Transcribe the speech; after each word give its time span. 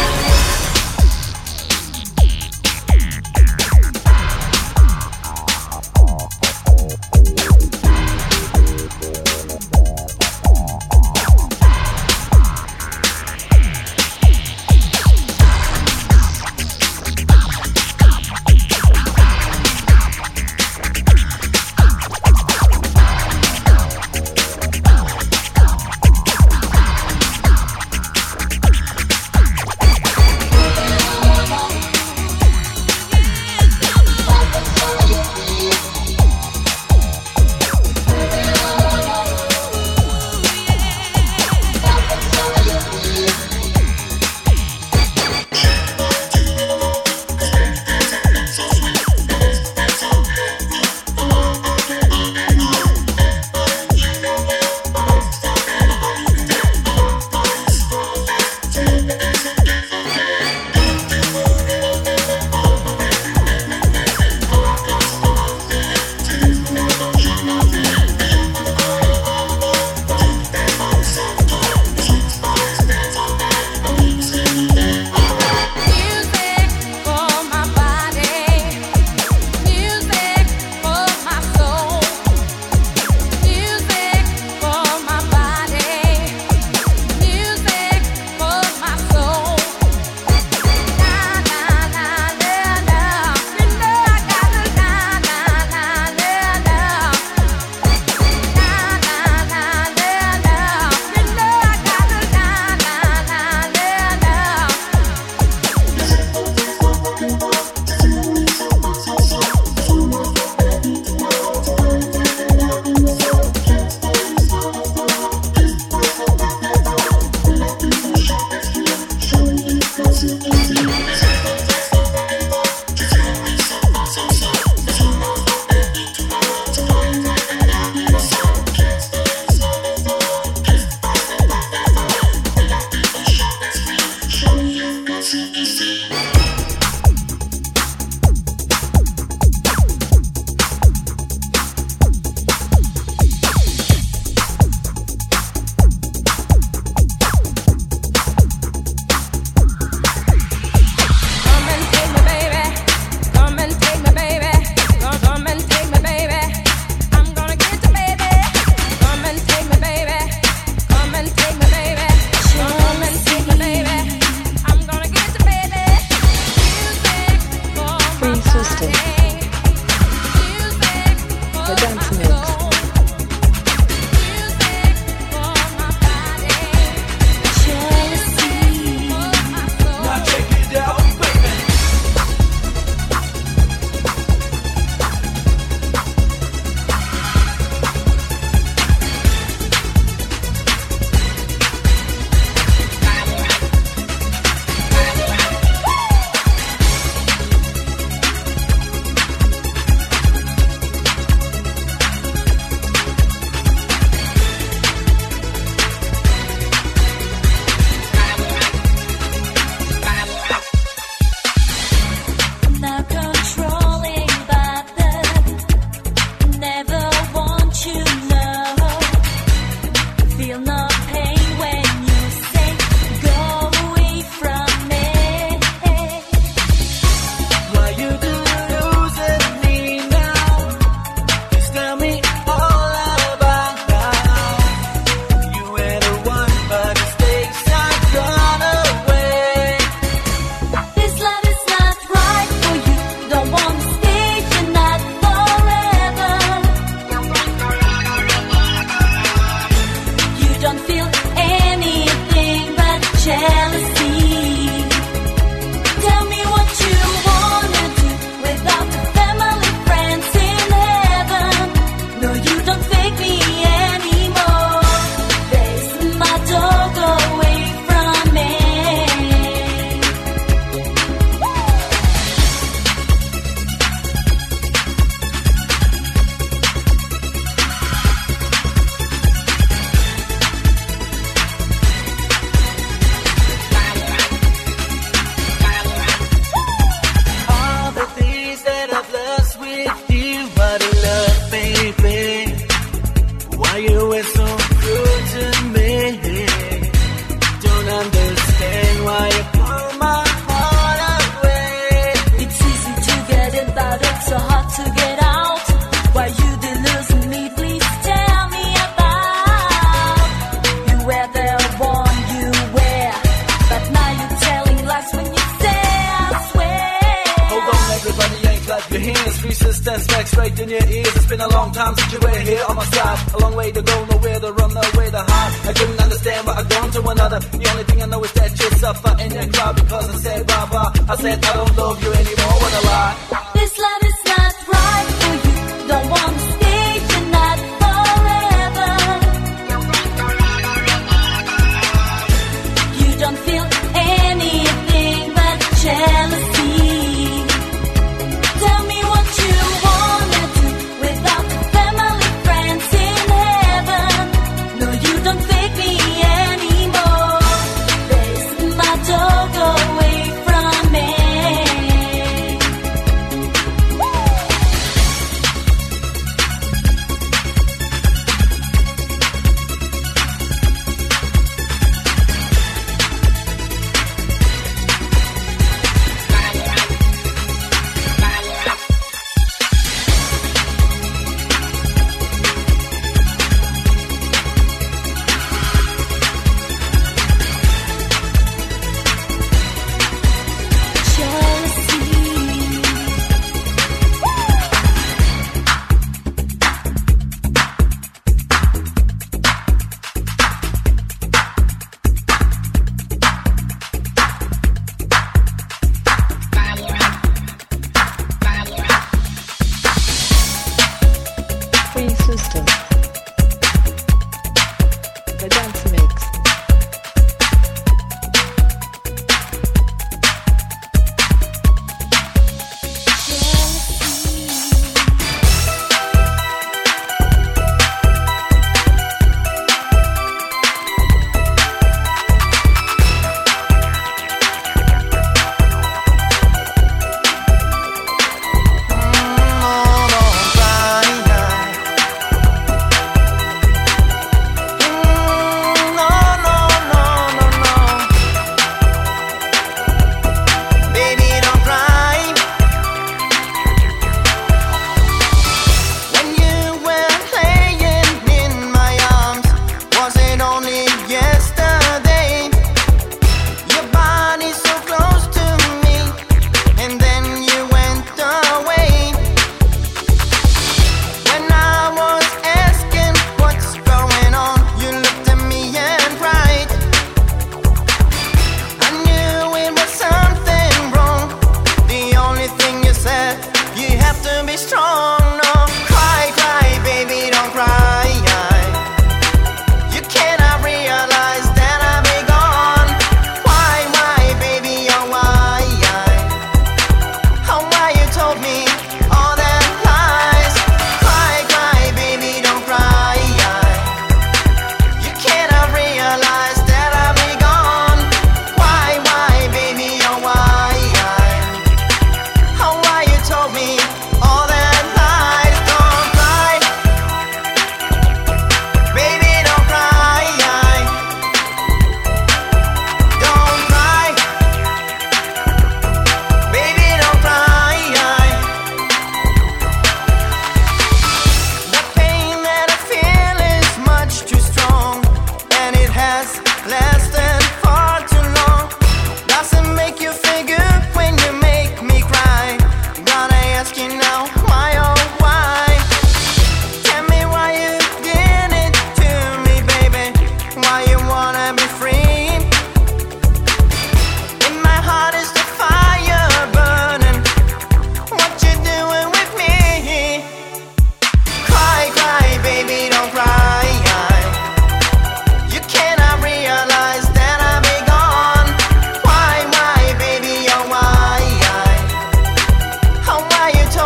another. 327.11 327.39
The 327.39 327.67
only 327.71 327.83
thing 327.83 328.01
I 328.01 328.05
know 328.05 328.23
is 328.23 328.33
that 328.33 328.51
you're 328.59 328.75
suffering 328.83 329.31
you 329.31 329.51
cry 329.51 329.71
because 329.73 330.07
I 330.09 330.17
said 330.25 330.47
bye 330.47 330.67
bye. 330.71 330.91
I 331.11 331.15
said 331.15 331.45
I 331.45 331.53
don't 331.53 331.77
love 331.77 332.03
you 332.03 332.11
anymore. 332.13 332.55
What 332.61 332.73
a 332.79 332.81
lie. 332.87 333.51
This 333.55 333.77
love. 333.77 334.00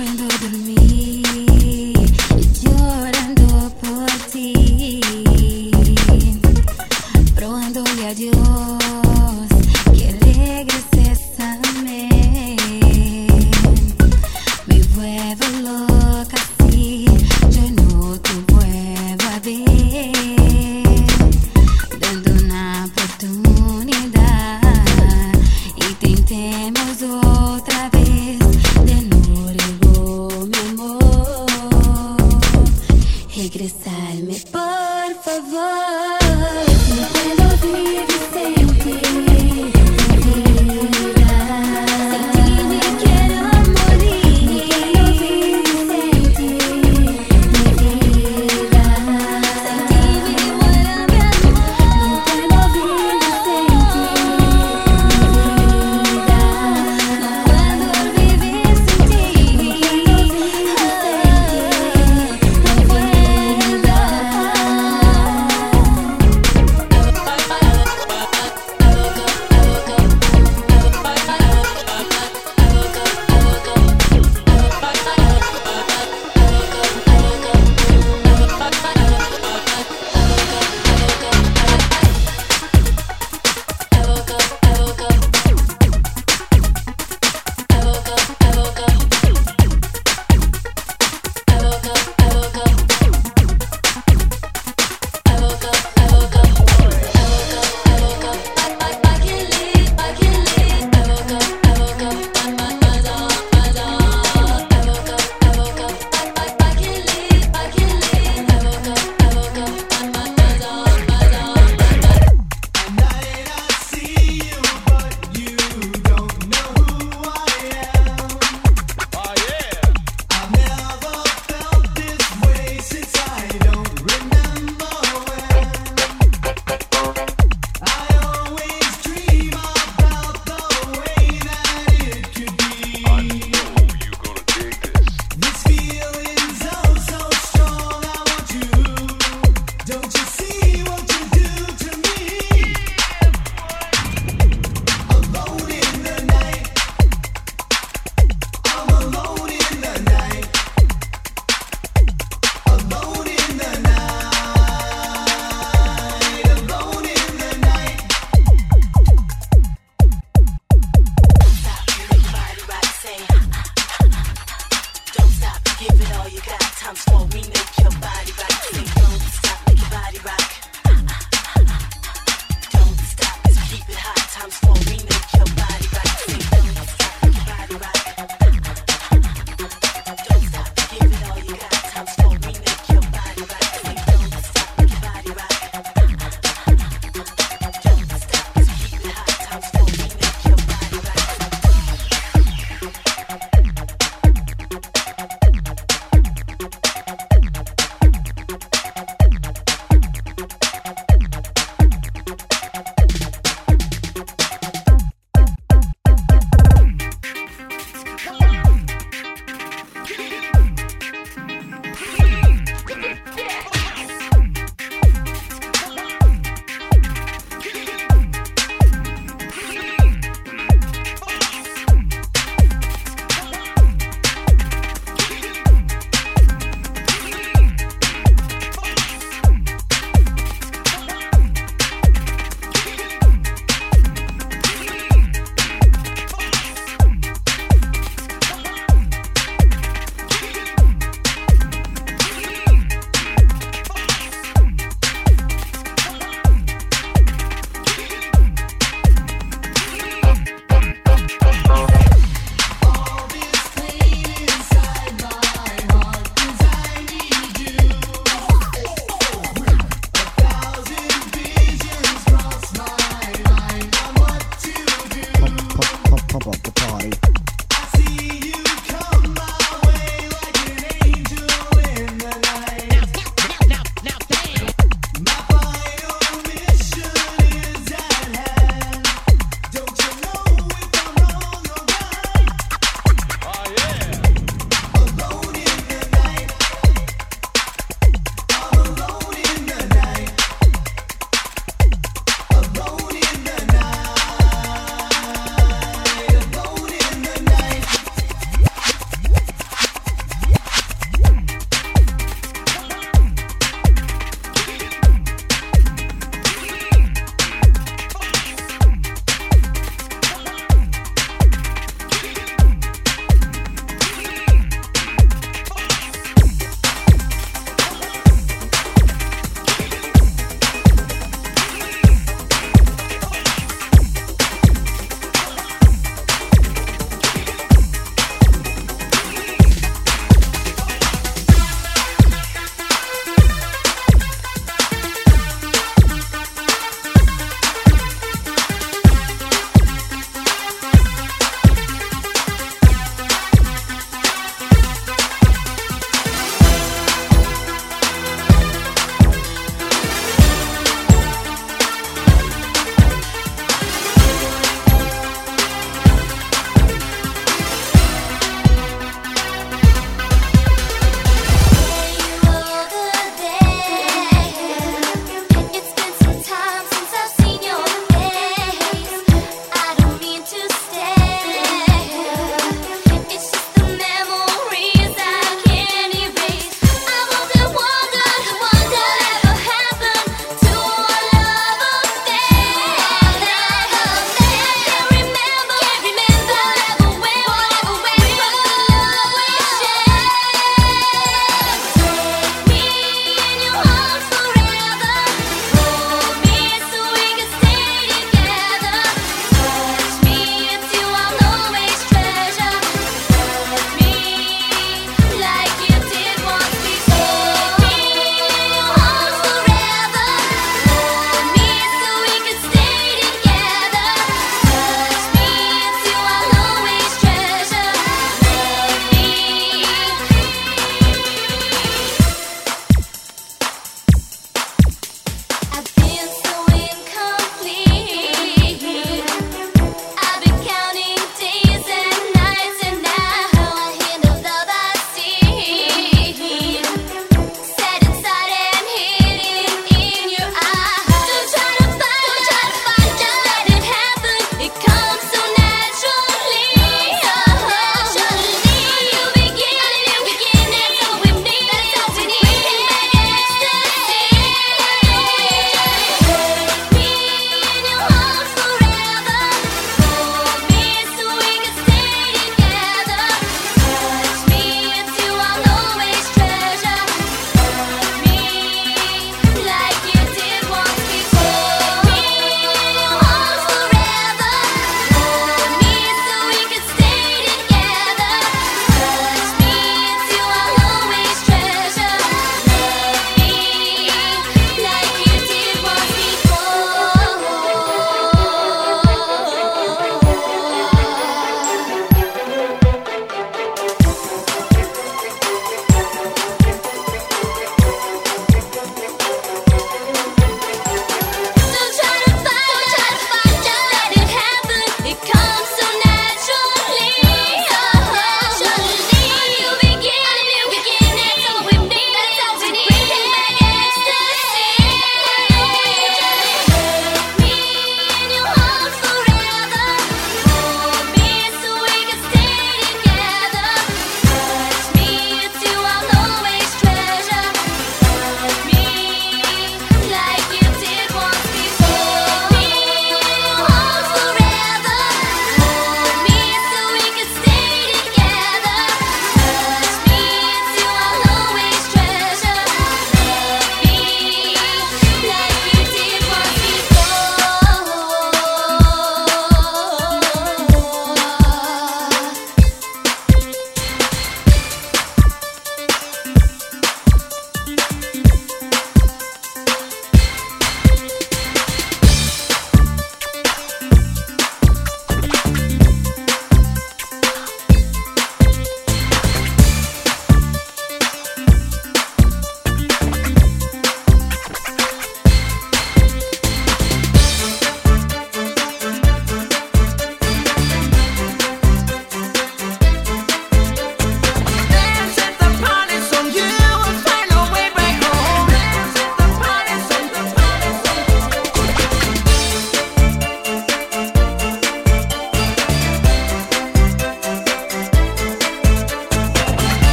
No 0.00 0.06
puedo 0.06 0.69